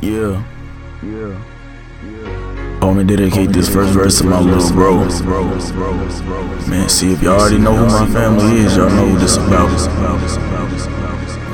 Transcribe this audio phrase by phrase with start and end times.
[0.00, 0.44] Yeah.
[1.02, 1.42] Yeah.
[2.04, 2.78] Yeah.
[2.80, 4.98] I'm gonna dedicate this first verse to my little bro.
[6.68, 9.68] Man, see if y'all already know who my family is, y'all know who this about.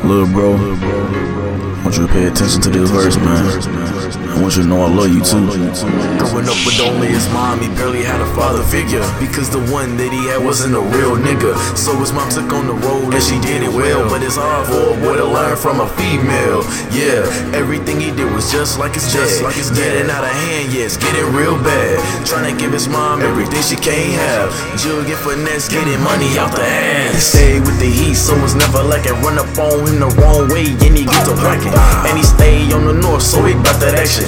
[0.04, 3.93] Little bro, I want you to pay attention to this verse, man.
[4.34, 5.46] I want you to know I love you too.
[5.46, 9.06] Growing up with only his mom, he barely had a father figure.
[9.22, 11.54] Because the one that he had wasn't a real nigga.
[11.78, 14.02] So his mom took on the role and she did it well.
[14.10, 16.66] But it's hard for a boy to learn from a female.
[16.90, 17.22] Yeah,
[17.54, 19.46] everything he did was just like his just dad.
[19.46, 22.02] Like his getting out of hand, yeah, it's getting real bad.
[22.26, 24.50] Trying to give his mom everything she can't have.
[24.82, 27.14] Jug and finesse, getting money out the ass.
[27.14, 30.10] He stayed with the heat, so it's never like it run up on him the
[30.18, 30.74] wrong way.
[30.82, 31.70] And he get to bracket.
[32.10, 34.23] And he stay on the north, so he bout that action.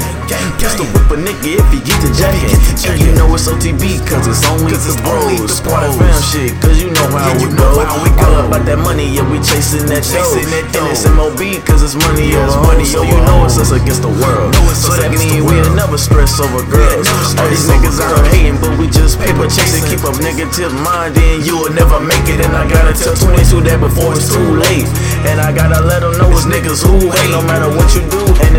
[0.56, 2.50] Pistol whip a nigga if he get the jacket.
[2.88, 5.60] And you know it's OTB, cause it's only the bros.
[5.60, 7.84] Of fam shit, cause you know how we go.
[7.84, 10.34] All about that money, yeah, we chasing that dough.
[10.40, 11.38] And it's MOB,
[11.68, 12.88] cause it's money over money.
[12.88, 14.56] So you know it's us against the world.
[14.72, 17.06] So that mean we'll never stress over girls.
[17.36, 19.84] All these niggas out hating, but we just paper chasing.
[19.86, 22.40] Keep up negative mind, then you will never make it.
[22.40, 24.88] And I gotta tell 22 that before it's too late.
[25.28, 28.24] And I gotta let them know it's niggas who hate no matter what you do.
[28.48, 28.55] And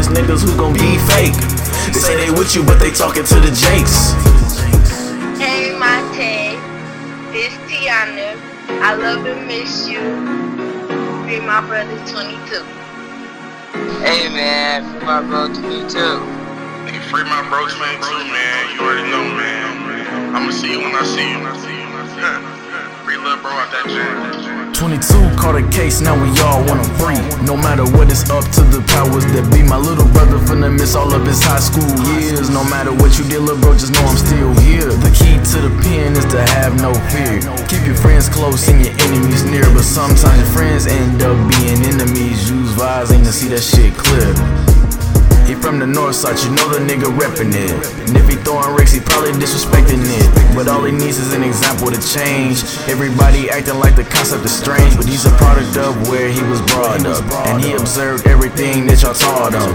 [2.48, 4.14] with you, but they talking to the Jakes.
[5.38, 6.56] Hey, Mate.
[7.34, 8.40] This Tiana.
[8.82, 10.00] I love and miss you.
[11.28, 12.64] Be my brother 22.
[14.00, 14.84] Hey, man.
[14.84, 15.98] Free my bro 22.
[16.88, 18.76] Nigga, free my bro 22, man.
[18.76, 20.36] You already know, man.
[20.36, 21.57] I'ma see you when I see you.
[24.78, 25.02] 22
[25.42, 27.18] caught a case, now we all wanna free.
[27.42, 29.66] No matter what, it's up to the powers that be.
[29.66, 32.52] My little brother finna miss all of his high school years.
[32.52, 34.94] No matter what you did, little bro, just know I'm still here.
[34.94, 37.42] The key to the pen is to have no fear.
[37.66, 39.66] Keep your friends close and your enemies near.
[39.74, 42.46] But sometimes your friends end up being enemies.
[42.46, 44.67] Use vising to see that shit clear.
[45.48, 47.72] He from the north side, you know the nigga reppin' it.
[48.04, 50.28] And if he throwing ricks, he probably disrespecting it.
[50.52, 52.68] But all he needs is an example to change.
[52.92, 56.60] Everybody acting like the concept is strange, but he's a product of where he was
[56.68, 57.24] brought up.
[57.48, 59.72] And he observed everything that y'all taught him.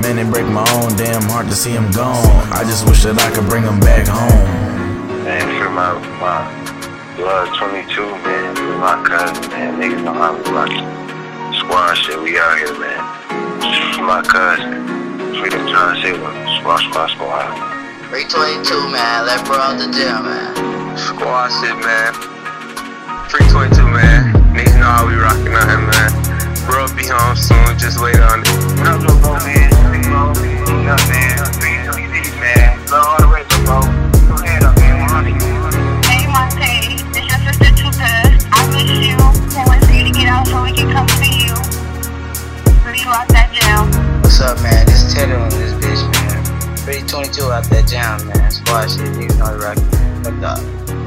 [0.00, 2.24] Man, it break my own damn heart to see him gone.
[2.48, 4.48] I just wish that I could bring him back home.
[5.28, 6.48] Man, for my, my
[7.20, 7.92] blood 22,
[8.24, 9.76] man, for my cousin, man.
[9.76, 10.72] Niggas know how we rock
[11.60, 13.29] Squad shit, we out here, man.
[13.60, 14.88] My cousin.
[15.36, 17.44] Freedom John Silver, squad, squad, squad.
[18.08, 19.26] 322, man.
[19.26, 20.96] Let bro out the gym, man.
[20.96, 22.14] Squad shit, man.
[23.28, 24.32] 322, man.
[24.56, 26.10] Niggas know how we rockin' out here, man.
[26.64, 28.48] Bro be home soon, just wait on it.
[28.80, 29.68] What up, little bro, man?
[29.92, 31.36] Big bro, big up, man.
[31.60, 32.80] Big man.
[32.88, 33.49] Love all the rest,
[47.10, 48.50] 22 out that jam, man.
[48.52, 49.82] Squash it, you know the record.
[50.24, 50.58] Hooked up.
[50.60, 50.99] Uh,